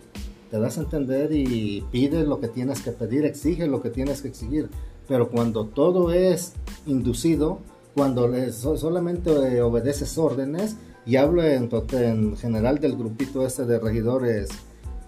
te 0.50 0.60
das 0.60 0.78
a 0.78 0.82
entender 0.82 1.32
y 1.32 1.84
pides 1.90 2.26
lo 2.28 2.38
que 2.38 2.46
tienes 2.46 2.80
que 2.80 2.92
pedir, 2.92 3.24
exige 3.24 3.66
lo 3.66 3.82
que 3.82 3.90
tienes 3.90 4.22
que 4.22 4.28
exigir. 4.28 4.70
Pero 5.08 5.28
cuando 5.30 5.66
todo 5.66 6.12
es 6.12 6.52
inducido, 6.86 7.58
cuando 7.94 8.30
solamente 8.52 9.30
eh, 9.30 9.62
obedeces 9.62 10.16
órdenes, 10.16 10.76
y 11.06 11.16
hablo 11.16 11.42
en, 11.42 11.68
en, 11.92 12.36
general 12.36 12.78
del 12.78 12.96
grupito 12.96 13.46
este 13.46 13.64
de 13.64 13.78
regidores 13.78 14.48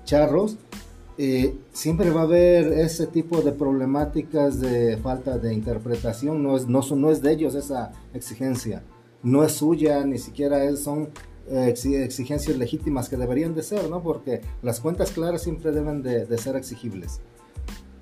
charros, 0.05 0.57
eh, 1.19 1.55
siempre 1.73 2.11
va 2.11 2.21
a 2.21 2.25
haber 2.25 2.73
ese 2.75 3.07
tipo 3.07 3.41
de 3.41 3.53
problemáticas 3.53 4.61
de 4.61 4.99
falta 4.99 5.39
de 5.39 5.55
interpretación, 5.55 6.43
no 6.43 6.57
es, 6.57 6.67
no, 6.67 6.83
no 6.95 7.11
es 7.11 7.23
de 7.23 7.33
ellos 7.33 7.55
esa 7.55 7.93
exigencia, 8.13 8.83
no 9.23 9.43
es 9.43 9.53
suya, 9.53 10.05
ni 10.05 10.19
siquiera 10.19 10.65
es, 10.65 10.83
son 10.83 11.09
exigencias 11.49 12.57
legítimas 12.57 13.09
que 13.09 13.17
deberían 13.17 13.55
de 13.55 13.63
ser, 13.63 13.89
¿no? 13.89 14.03
Porque 14.03 14.41
las 14.63 14.81
cuentas 14.81 15.13
claras 15.13 15.43
siempre 15.43 15.73
deben 15.73 16.03
de, 16.03 16.39
ser 16.39 16.57
exigibles. 16.57 17.21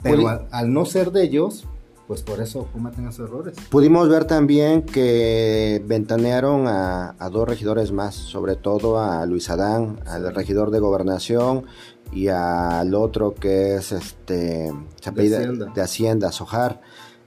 Pero 0.02 0.46
al, 0.50 0.72
no 0.72 0.84
ser 0.84 1.12
de 1.12 1.22
ellos, 1.22 1.66
pues 2.06 2.22
por 2.22 2.40
eso 2.40 2.68
cometen 2.72 3.08
esos 3.08 3.28
errores. 3.28 3.56
Pudimos 3.70 4.08
ver 4.08 4.24
también 4.24 4.82
que 4.82 5.82
ventanearon 5.86 6.66
a, 6.68 7.14
dos 7.30 7.48
regidores 7.48 7.92
más, 7.92 8.14
sobre 8.14 8.56
todo 8.56 9.00
a 9.00 9.24
Luis 9.26 9.50
Adán, 9.50 10.00
al 10.06 10.34
regidor 10.34 10.70
de 10.70 10.80
gobernación 10.80 11.64
y 12.12 12.28
al 12.28 12.94
otro 12.94 13.34
que 13.34 13.76
es 13.76 13.92
este 13.92 14.34
de 14.34 14.72
Hacienda, 15.04 15.72
de 15.74 15.82
Hacienda 15.82 16.32
Sojar. 16.32 16.80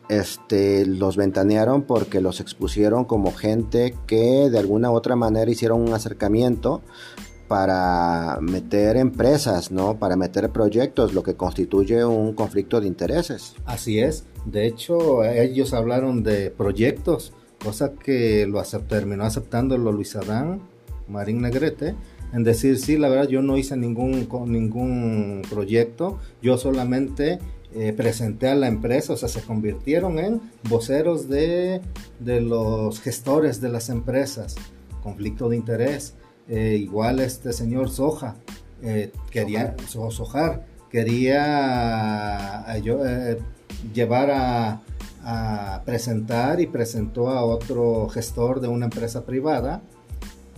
Este, 0.09 0.85
los 0.85 1.17
ventanearon 1.17 1.81
porque 1.81 2.21
los 2.21 2.39
expusieron 2.39 3.03
como 3.03 3.33
gente 3.33 3.93
que 4.07 4.49
de 4.49 4.57
alguna 4.57 4.89
u 4.89 4.93
otra 4.93 5.17
manera 5.17 5.51
hicieron 5.51 5.81
un 5.81 5.93
acercamiento 5.93 6.81
para 7.47 8.39
meter 8.41 8.97
empresas, 8.97 9.71
¿no? 9.71 9.97
Para 9.97 10.15
meter 10.15 10.49
proyectos, 10.49 11.13
lo 11.13 11.23
que 11.23 11.35
constituye 11.35 12.03
un 12.03 12.33
conflicto 12.33 12.81
de 12.81 12.87
intereses. 12.87 13.55
Así 13.65 13.99
es. 13.99 14.25
De 14.45 14.65
hecho, 14.65 15.23
ellos 15.23 15.73
hablaron 15.73 16.23
de 16.23 16.49
proyectos, 16.51 17.33
cosa 17.63 17.93
que 17.93 18.45
lo 18.47 18.61
terminó 18.63 19.23
aceptándolo 19.23 19.91
Luis 19.91 20.15
Adán, 20.15 20.61
Marín 21.07 21.41
Negrete, 21.41 21.95
en 22.33 22.43
decir, 22.43 22.77
sí, 22.77 22.97
la 22.97 23.09
verdad 23.09 23.27
yo 23.29 23.41
no 23.41 23.57
hice 23.57 23.77
ningún, 23.77 24.27
ningún 24.47 25.41
proyecto, 25.49 26.19
yo 26.41 26.57
solamente 26.57 27.39
eh, 27.73 27.93
presenté 27.93 28.47
a 28.47 28.55
la 28.55 28.67
empresa, 28.67 29.13
o 29.13 29.17
sea, 29.17 29.29
se 29.29 29.41
convirtieron 29.41 30.19
en 30.19 30.41
voceros 30.69 31.27
de, 31.29 31.81
los 32.19 33.01
gestores 33.01 33.61
de 33.61 33.69
las 33.69 33.89
empresas, 33.89 34.55
conflicto 35.03 35.49
de 35.49 35.57
interés. 35.57 36.15
Eh, 36.49 36.77
igual 36.79 37.19
este 37.19 37.51
señor 37.51 37.89
Soja, 37.89 38.35
eh, 38.81 39.11
quería, 39.31 39.75
Sojar, 39.87 40.65
quería 40.89 42.65
llevar 43.93 44.31
a, 44.31 44.81
presentar 45.83 46.61
y 46.61 46.67
presentó 46.67 47.29
a 47.29 47.43
otro 47.43 48.07
gestor 48.07 48.61
de 48.61 48.69
una 48.69 48.85
empresa 48.85 49.25
privada. 49.25 49.81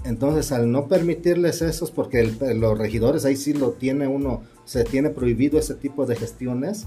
Entonces, 0.03 0.51
al 0.51 0.71
no 0.71 0.87
permitirles 0.87 1.63
esos, 1.63 1.89
porque 1.89 2.23
los 2.53 2.77
regidores 2.77 3.25
ahí 3.25 3.35
sí 3.35 3.53
lo 3.53 3.71
tiene 3.71 4.07
uno, 4.07 4.43
se 4.65 4.83
tiene 4.83 5.09
prohibido 5.09 5.57
ese 5.57 5.73
tipo 5.73 6.05
de 6.05 6.15
gestiones, 6.15 6.85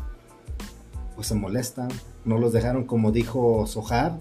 pues 1.16 1.26
se 1.26 1.34
molestan, 1.34 1.88
no 2.24 2.38
los 2.38 2.52
dejaron 2.52 2.84
como 2.84 3.10
dijo 3.10 3.66
Sojar, 3.66 4.18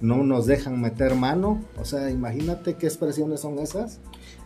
no 0.00 0.22
nos 0.22 0.46
dejan 0.46 0.80
meter 0.80 1.16
mano, 1.16 1.62
o 1.80 1.84
sea, 1.84 2.10
imagínate 2.10 2.74
qué 2.74 2.86
expresiones 2.86 3.40
son 3.40 3.58
esas. 3.58 3.98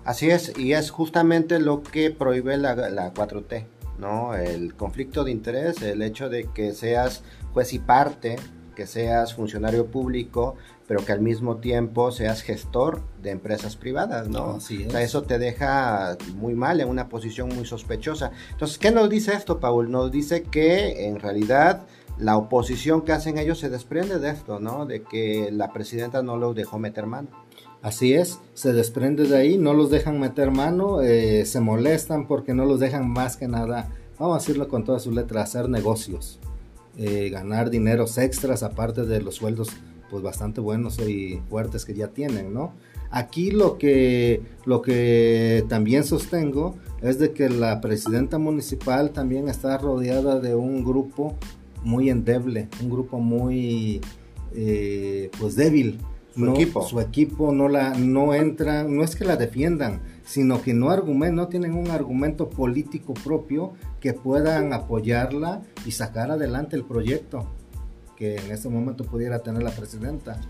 Así 0.05 0.31
es, 0.31 0.53
y 0.59 0.75
es 0.75 0.91
justamente 0.91 1.59
lo 1.59 1.83
que 1.83 2.11
prohíbe 2.11 2.57
la, 2.57 2.75
la 2.75 3.15
4T, 3.15 3.67
¿no? 3.99 4.35
El 4.35 4.75
conflicto 4.75 5.25
de 5.25 5.31
interés, 5.31 5.81
el 5.83 6.03
hecho 6.03 6.29
de 6.29 6.45
que 6.53 6.73
seas 6.73 7.23
juez 7.53 7.73
y 7.73 7.79
parte, 7.79 8.37
que 8.75 8.87
seas 8.87 9.35
funcionario 9.35 9.87
público, 9.87 10.57
pero 10.87 11.05
que 11.05 11.13
al 11.13 11.21
mismo 11.21 11.57
tiempo 11.57 12.13
seas 12.13 12.43
gestor 12.43 13.01
de 13.23 13.31
empresas 13.31 13.77
privadas, 13.77 14.29
¿no? 14.29 14.57
Así 14.57 14.85
O 14.87 14.91
sea, 14.91 15.03
eso 15.03 15.23
te 15.23 15.39
deja 15.39 16.19
muy 16.35 16.55
mal, 16.55 16.81
en 16.81 16.89
una 16.89 17.09
posición 17.09 17.49
muy 17.55 17.65
sospechosa. 17.65 18.33
Entonces, 18.51 18.79
¿qué 18.79 18.91
nos 18.91 19.09
dice 19.09 19.33
esto, 19.33 19.61
Paul? 19.61 19.91
Nos 19.91 20.13
dice 20.13 20.43
que 20.43 21.07
en 21.07 21.19
realidad 21.19 21.87
la 22.19 22.37
oposición 22.37 23.03
que 23.03 23.13
hacen 23.13 23.39
ellos 23.39 23.59
se 23.59 23.71
desprende 23.71 24.19
de 24.19 24.31
esto, 24.31 24.61
¿no? 24.61 24.87
De 24.87 25.03
que 25.03 25.51
la 25.51 25.73
presidenta 25.73 26.23
no 26.23 26.37
los 26.37 26.55
dejó 26.55 26.79
meter 26.79 27.07
mano. 27.07 27.29
Así 27.85 28.15
es, 28.15 28.41
se 28.55 28.73
desprende 28.73 29.25
de 29.25 29.37
ahí, 29.37 29.59
no 29.59 29.75
los 29.75 29.91
dejan 29.91 30.19
meter 30.19 30.51
mano, 30.51 31.03
eh, 31.03 31.45
se 31.45 31.61
molestan 31.61 32.27
porque 32.27 32.55
no 32.55 32.65
los 32.65 32.81
dejan 32.81 33.11
más 33.11 33.37
que 33.37 33.47
nada, 33.47 33.91
vamos 34.19 34.37
a 34.37 34.39
decirlo 34.39 34.69
con 34.69 34.85
todas 34.85 35.03
sus 35.03 35.15
letras, 35.15 35.51
hacer 35.51 35.69
negocios, 35.69 36.41
eh, 36.97 37.29
ganar 37.29 37.69
dineros 37.69 38.17
extras 38.17 38.63
aparte 38.63 39.05
de 39.05 39.21
los 39.21 39.35
sueldos 39.35 39.69
pues 40.11 40.23
bastante 40.23 40.63
buenos 40.63 40.99
y 40.99 41.43
fuertes 41.51 41.85
que 41.85 41.93
ya 41.93 42.09
tienen, 42.09 42.55
¿no? 42.55 42.73
Aquí 43.11 43.51
lo 43.51 43.77
que, 43.77 44.41
lo 44.65 44.81
que 44.81 45.67
también 45.69 46.05
sostengo 46.05 46.77
es 47.03 47.19
de 47.19 47.33
que 47.33 47.51
la 47.51 47.83
presidenta 47.83 48.39
municipal 48.39 49.11
también 49.11 49.47
está 49.47 49.77
rodeada 49.77 50.41
de 50.41 50.55
un 50.55 50.85
grupo 50.85 51.35
muy 51.83 52.09
endeble, 52.09 52.67
un 52.83 52.89
grupo 52.89 53.19
muy 53.19 54.01
eh, 54.55 55.31
pues 55.39 55.55
débil. 55.55 55.99
Su 56.35 56.51
equipo. 56.51 56.83
Su 56.83 57.01
equipo 57.01 57.53
no 57.53 57.69
la 57.69 57.95
no 57.95 58.35
entran, 58.35 58.95
no 58.95 59.05
es 59.05 59.15
que 59.15 59.25
la 59.25 59.37
defiendan, 59.37 60.01
sino 60.25 60.63
que 60.63 60.75
no 60.75 60.91
argumentan, 60.91 61.37
no 61.37 61.49
tienen 61.49 61.75
un 61.75 61.91
argumento 61.91 62.51
político 62.51 63.15
propio 63.15 63.75
que 64.01 64.13
puedan 64.13 64.73
apoyarla 64.73 65.63
y 65.87 65.93
sacar 65.93 66.31
adelante 66.31 66.77
el 66.77 66.85
proyecto 66.85 67.47
que 68.17 68.37
en 68.37 68.51
este 68.51 68.69
momento 68.69 69.05
pudiera 69.05 69.41
tener 69.41 69.63
la 69.63 69.71
presidenta. 69.71 70.41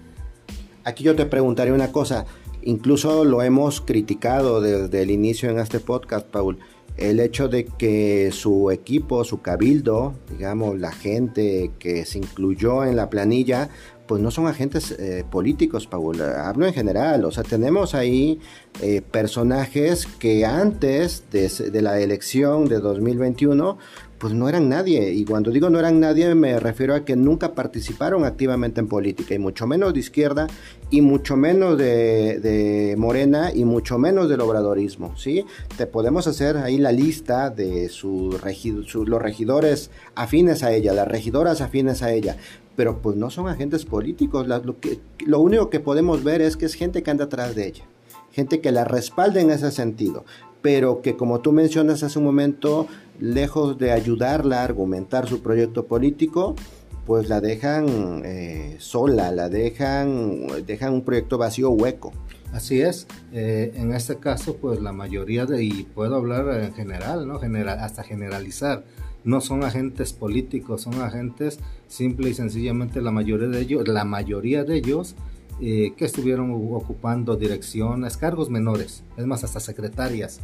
Aquí 0.84 1.04
yo 1.04 1.16
te 1.16 1.26
preguntaré 1.26 1.72
una 1.72 1.92
cosa, 1.92 2.26
incluso 2.62 3.24
lo 3.24 3.42
hemos 3.42 3.80
criticado 3.80 4.60
desde 4.60 5.02
el 5.02 5.10
inicio 5.10 5.50
en 5.50 5.58
este 5.58 5.80
podcast, 5.80 6.26
Paul 6.26 6.58
el 6.96 7.18
hecho 7.18 7.48
de 7.48 7.64
que 7.64 8.30
su 8.32 8.70
equipo, 8.70 9.24
su 9.24 9.40
cabildo, 9.40 10.14
digamos, 10.30 10.78
la 10.78 10.92
gente 10.92 11.72
que 11.78 12.04
se 12.04 12.18
incluyó 12.18 12.84
en 12.84 12.96
la 12.96 13.10
planilla, 13.10 13.68
pues 14.06 14.20
no 14.20 14.30
son 14.30 14.46
agentes 14.46 14.92
eh, 14.92 15.24
políticos, 15.30 15.86
Paul. 15.86 16.20
Hablo 16.20 16.66
en 16.66 16.74
general, 16.74 17.24
o 17.24 17.30
sea, 17.30 17.42
tenemos 17.42 17.94
ahí 17.94 18.38
eh, 18.82 19.02
personajes 19.02 20.06
que 20.06 20.44
antes 20.44 21.24
de, 21.30 21.82
la 21.82 21.98
elección 22.00 22.66
de 22.66 22.80
2021, 22.80 23.78
pues 24.18 24.34
no 24.34 24.48
eran 24.48 24.68
nadie. 24.68 25.12
Y 25.12 25.24
cuando 25.24 25.50
digo 25.50 25.70
no 25.70 25.78
eran 25.78 26.00
nadie, 26.00 26.34
me 26.34 26.58
refiero 26.60 26.94
a 26.94 27.04
que 27.04 27.16
nunca 27.16 27.54
participaron 27.54 28.24
activamente 28.24 28.80
en 28.80 28.88
política, 28.88 29.34
y 29.34 29.38
mucho 29.38 29.66
menos 29.66 29.94
de 29.94 30.00
izquierda, 30.00 30.46
y 30.90 31.00
mucho 31.00 31.36
menos 31.36 31.78
de, 31.78 32.94
Morena, 32.98 33.52
y 33.54 33.64
mucho 33.64 33.98
menos 33.98 34.28
del 34.28 34.40
obradorismo. 34.40 35.16
¿sí? 35.16 35.44
Te 35.76 35.86
podemos 35.86 36.26
hacer 36.26 36.56
ahí 36.56 36.78
la 36.78 36.92
lista 36.92 37.50
de 37.50 37.88
su, 37.88 38.38
los 39.06 39.22
regidores 39.22 39.90
afines 40.14 40.62
a 40.62 40.72
ella, 40.72 40.92
las 40.92 41.08
regidoras 41.08 41.60
afines 41.60 42.02
a 42.02 42.12
ella. 42.12 42.36
Pero 42.76 43.00
pues 43.00 43.16
no 43.16 43.30
son 43.30 43.48
agentes 43.48 43.84
políticos. 43.84 44.46
lo, 44.46 45.40
único 45.40 45.70
que 45.70 45.80
podemos 45.80 46.24
ver 46.24 46.42
es 46.42 46.56
que 46.56 46.66
es 46.66 46.74
gente 46.74 47.02
que 47.02 47.10
anda 47.10 47.24
atrás 47.24 47.54
de 47.54 47.68
ella 47.68 47.84
gente 48.34 48.60
que 48.60 48.72
la 48.72 48.84
respalde 48.84 49.40
en 49.40 49.50
ese 49.50 49.70
sentido, 49.70 50.24
pero 50.60 51.02
que 51.02 51.16
como 51.16 51.40
tú 51.40 51.52
mencionas 51.52 52.02
hace 52.02 52.18
un 52.18 52.24
momento, 52.24 52.88
lejos 53.20 53.78
de 53.78 53.92
ayudarla 53.92 54.60
a 54.60 54.64
argumentar 54.64 55.28
su 55.28 55.40
proyecto 55.40 55.86
político, 55.86 56.56
pues 57.06 57.28
la 57.28 57.40
dejan 57.40 58.22
eh, 58.24 58.76
sola, 58.80 59.30
la 59.30 59.48
dejan, 59.48 60.46
dejan 60.66 60.94
un 60.94 61.02
proyecto 61.02 61.38
vacío, 61.38 61.70
hueco. 61.70 62.12
Así 62.52 62.80
es, 62.80 63.06
eh, 63.32 63.72
en 63.76 63.92
este 63.94 64.16
caso, 64.16 64.56
pues 64.56 64.80
la 64.80 64.92
mayoría 64.92 65.44
de, 65.46 65.62
y 65.62 65.82
puedo 65.82 66.16
hablar 66.16 66.62
en 66.62 66.72
general, 66.72 67.26
¿no? 67.26 67.38
General, 67.38 67.78
hasta 67.78 68.02
generalizar, 68.02 68.84
no 69.24 69.40
son 69.40 69.64
agentes 69.64 70.12
políticos, 70.12 70.82
son 70.82 71.00
agentes 71.00 71.58
simple 71.88 72.30
y 72.30 72.34
sencillamente 72.34 73.00
la 73.00 73.10
mayoría 73.10 73.48
de 73.48 73.60
ellos, 73.60 73.88
la 73.88 74.04
mayoría 74.04 74.64
de 74.64 74.76
ellos 74.76 75.16
eh, 75.60 75.94
que 75.96 76.04
estuvieron 76.04 76.50
ocupando 76.52 77.36
direcciones, 77.36 78.16
cargos 78.16 78.50
menores, 78.50 79.04
es 79.16 79.24
más, 79.24 79.44
hasta 79.44 79.60
secretarias. 79.60 80.40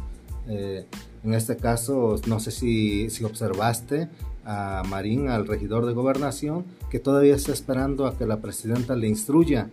Eh, 0.47 0.85
en 1.23 1.33
este 1.33 1.57
caso, 1.57 2.15
no 2.27 2.39
sé 2.39 2.51
si, 2.51 3.23
observaste 3.23 4.07
a 4.45 4.83
Marín, 4.87 5.27
al 5.27 5.47
regidor 5.47 5.85
de 5.85 5.93
gobernación, 5.93 6.65
que 6.89 6.99
todavía 6.99 7.35
está 7.35 7.51
esperando 7.51 8.07
a 8.07 8.17
que 8.17 8.25
la 8.25 8.41
presidenta 8.41 8.95
le 8.95 9.07
instruya. 9.07 9.69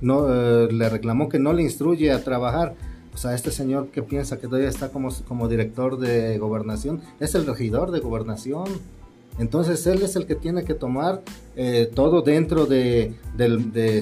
No, 0.00 0.26
eh, 0.28 0.68
le 0.70 0.88
reclamó 0.88 1.28
que 1.28 1.38
no 1.38 1.52
le 1.52 1.62
instruye 1.62 2.10
a 2.10 2.22
trabajar. 2.22 2.74
O 3.18 3.20
sea, 3.20 3.34
este 3.34 3.50
señor 3.50 3.88
que 3.88 4.00
piensa 4.00 4.38
que 4.38 4.46
todavía 4.46 4.68
está 4.68 4.90
como, 4.90 5.08
como 5.26 5.48
director 5.48 5.98
de 5.98 6.38
gobernación, 6.38 7.00
es 7.18 7.34
el 7.34 7.46
regidor 7.46 7.90
de 7.90 7.98
gobernación. 7.98 8.66
Entonces 9.40 9.84
él 9.88 10.02
es 10.02 10.14
el 10.14 10.24
que 10.24 10.36
tiene 10.36 10.62
que 10.62 10.74
tomar 10.74 11.22
eh, 11.56 11.90
todo 11.92 12.22
dentro 12.22 12.66
de, 12.66 13.16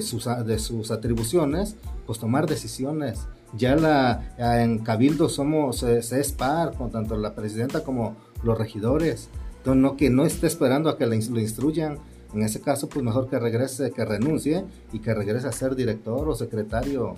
sus, 0.03 0.29
de 0.45 0.59
sus 0.59 0.91
atribuciones, 0.91 1.75
pues 2.05 2.19
tomar 2.19 2.45
decisiones. 2.45 3.21
Ya 3.57 3.75
la, 3.75 4.35
en 4.37 4.77
Cabildo 4.77 5.29
somos, 5.29 5.77
se 5.77 6.19
es 6.19 6.31
par, 6.31 6.75
con 6.75 6.91
tanto 6.91 7.17
la 7.17 7.33
presidenta 7.33 7.83
como 7.83 8.15
los 8.43 8.55
regidores. 8.55 9.29
Entonces, 9.57 9.81
no 9.81 9.97
que 9.97 10.11
no 10.11 10.25
esté 10.25 10.45
esperando 10.45 10.91
a 10.91 10.97
que 10.99 11.07
lo 11.07 11.15
instruyan. 11.15 11.97
En 12.35 12.43
ese 12.43 12.61
caso, 12.61 12.87
pues 12.87 13.03
mejor 13.03 13.31
que 13.31 13.39
regrese, 13.39 13.89
que 13.89 14.05
renuncie 14.05 14.63
y 14.93 14.99
que 14.99 15.15
regrese 15.15 15.47
a 15.47 15.51
ser 15.51 15.75
director 15.75 16.29
o 16.29 16.35
secretario 16.35 17.15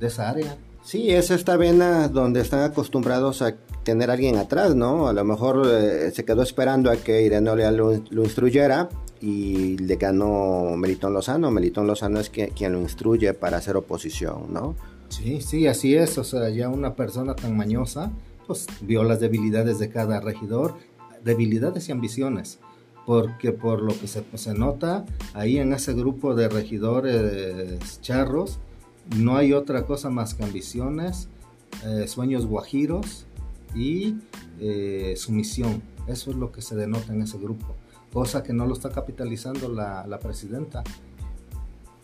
de 0.00 0.08
esa 0.08 0.28
área. 0.28 0.56
Sí, 0.86 1.10
es 1.10 1.32
esta 1.32 1.56
vena 1.56 2.06
donde 2.06 2.40
están 2.40 2.62
acostumbrados 2.62 3.42
a 3.42 3.56
tener 3.82 4.08
alguien 4.08 4.36
atrás, 4.36 4.76
¿no? 4.76 5.08
A 5.08 5.12
lo 5.12 5.24
mejor 5.24 5.66
eh, 5.68 6.12
se 6.12 6.24
quedó 6.24 6.42
esperando 6.42 6.92
a 6.92 6.96
que 6.96 7.22
Irene 7.22 7.50
Olea 7.50 7.72
lo, 7.72 7.92
instruyera 7.92 8.88
y 9.20 9.78
le 9.78 9.96
ganó 9.96 10.76
Melitón 10.76 11.12
Lozano. 11.12 11.50
Melitón 11.50 11.88
Lozano 11.88 12.20
es 12.20 12.30
quien, 12.30 12.72
lo 12.72 12.80
instruye 12.80 13.34
para 13.34 13.56
hacer 13.56 13.76
oposición, 13.76 14.52
¿no? 14.52 14.76
Sí, 15.08 15.40
sí, 15.40 15.66
así 15.66 15.96
es. 15.96 16.18
O 16.18 16.24
sea, 16.24 16.50
ya 16.50 16.68
una 16.68 16.94
persona 16.94 17.34
tan 17.34 17.56
mañosa, 17.56 18.12
pues 18.46 18.68
vio 18.80 19.02
las 19.02 19.18
debilidades 19.18 19.80
de 19.80 19.88
cada 19.88 20.20
regidor, 20.20 20.76
debilidades 21.24 21.88
y 21.88 21.92
ambiciones. 21.92 22.60
Porque 23.04 23.50
por 23.50 23.82
lo 23.82 23.92
que 23.98 24.06
se, 24.06 24.22
se 24.34 24.54
nota 24.54 25.04
ahí 25.34 25.58
en 25.58 25.72
ese 25.72 25.94
grupo 25.94 26.36
de 26.36 26.48
regidores 26.48 28.00
charros, 28.02 28.60
no 29.14 29.36
hay 29.36 29.52
otra 29.52 29.84
cosa 29.84 30.10
más 30.10 30.34
que 30.34 30.44
ambiciones, 30.44 31.28
eh, 31.84 32.08
sueños 32.08 32.46
guajiros 32.46 33.26
y 33.74 34.16
eh, 34.60 35.14
sumisión. 35.16 35.82
Eso 36.06 36.30
es 36.30 36.36
lo 36.36 36.52
que 36.52 36.62
se 36.62 36.76
denota 36.76 37.12
en 37.12 37.22
ese 37.22 37.38
grupo, 37.38 37.74
cosa 38.12 38.42
que 38.42 38.52
no 38.52 38.66
lo 38.66 38.74
está 38.74 38.90
capitalizando 38.90 39.68
la, 39.68 40.18
presidenta. 40.22 40.82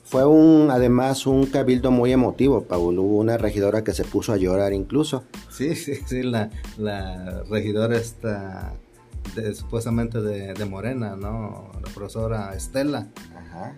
Fue 0.05 0.27
un, 0.27 0.71
además 0.71 1.27
un 1.27 1.47
cabildo 1.47 1.91
muy 1.91 2.13
emotivo, 2.13 2.65
Paul. 2.65 2.99
Hubo 2.99 3.19
una 3.19 3.39
regidora 3.39 3.85
que 3.85 3.93
se 3.93 4.05
puso 4.05 4.33
a 4.33 4.37
llorar 4.37 4.73
incluso. 4.73 5.25
Sí, 5.51 5.75
sí, 5.75 5.95
sí, 6.07 6.23
la, 6.23 6.51
regidora 7.49 7.97
está 7.97 8.75
supuestamente 9.55 10.21
de, 10.21 10.65
Morena, 10.65 11.17
¿no? 11.17 11.71
La 11.75 11.93
profesora 11.93 12.55
Estela. 12.55 13.09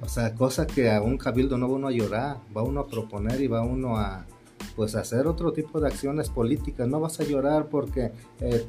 O 0.03 0.09
sea, 0.09 0.35
cosa 0.35 0.67
que 0.67 0.91
a 0.91 1.03
un 1.03 1.19
cabildo 1.19 1.59
no 1.59 1.69
va 1.69 1.75
uno 1.75 1.89
a 1.89 1.93
llorar, 1.93 2.39
va 2.57 2.63
uno 2.63 2.81
a 2.81 2.87
proponer 2.87 3.41
y 3.41 3.49
va 3.49 3.63
uno 3.63 3.97
a 3.97 4.27
pues 4.77 4.95
hacer 4.95 5.27
otro 5.27 5.53
tipo 5.53 5.81
de 5.81 5.89
acciones 5.89 6.29
políticas. 6.29 6.89
No 6.89 7.01
vas 7.01 7.21
a 7.21 7.25
llorar 7.25 7.67
porque 7.67 8.13
eh, 8.41 8.65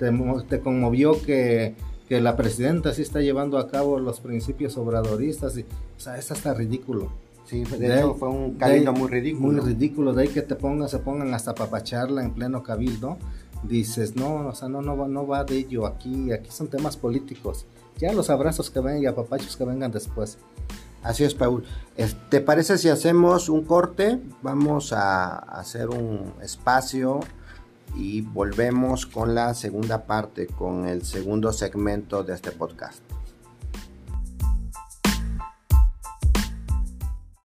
te, 0.49 0.59
conmovió 0.59 1.21
que, 1.21 1.75
la 2.09 2.35
presidenta 2.35 2.93
sí 2.93 3.01
está 3.01 3.21
llevando 3.21 3.57
a 3.57 3.67
cabo 3.67 3.99
los 3.99 4.19
principios 4.19 4.77
obradoristas. 4.77 5.57
Y, 5.57 5.61
o 5.61 5.99
sea, 5.99 6.17
eso 6.17 6.33
está 6.33 6.53
ridículo. 6.53 7.11
Sí, 7.45 7.63
de, 7.63 7.99
hecho 7.99 8.15
fue 8.15 8.29
un 8.29 8.55
cabildo 8.55 8.93
muy 8.93 9.07
ridículo. 9.07 9.53
Muy 9.53 9.61
ridículo, 9.61 10.13
de 10.13 10.23
ahí 10.23 10.27
que 10.29 10.41
te 10.41 10.55
pongan, 10.55 10.89
se 10.89 10.97
pongan 10.99 11.33
hasta 11.33 11.53
papacharla 11.53 12.23
en 12.23 12.31
pleno 12.33 12.63
cabildo. 12.63 13.17
Dices, 13.67 14.15
no, 14.15 14.47
o 14.47 14.55
sea, 14.55 14.69
no, 14.69 14.81
no, 14.81 15.07
no 15.07 15.27
va 15.27 15.43
de 15.43 15.57
ello 15.57 15.85
aquí, 15.85 16.31
aquí 16.31 16.49
son 16.51 16.67
temas 16.67 16.97
políticos. 16.97 17.65
Ya 17.97 18.11
los 18.11 18.29
abrazos 18.29 18.69
que 18.69 18.79
vengan 18.79 19.03
y 19.03 19.05
apapachos 19.05 19.55
que 19.55 19.65
vengan 19.65 19.91
después. 19.91 20.37
Así 21.03 21.23
es, 21.23 21.35
Paul. 21.35 21.63
¿Te 22.29 22.41
parece 22.41 22.77
si 22.77 22.89
hacemos 22.89 23.47
un 23.47 23.63
corte? 23.63 24.19
Vamos 24.41 24.91
a 24.91 25.37
hacer 25.37 25.89
un 25.89 26.33
espacio 26.41 27.19
y 27.95 28.21
volvemos 28.21 29.05
con 29.05 29.35
la 29.35 29.53
segunda 29.53 30.05
parte, 30.05 30.47
con 30.47 30.87
el 30.87 31.05
segundo 31.05 31.53
segmento 31.53 32.23
de 32.23 32.33
este 32.33 32.51
podcast. 32.51 33.04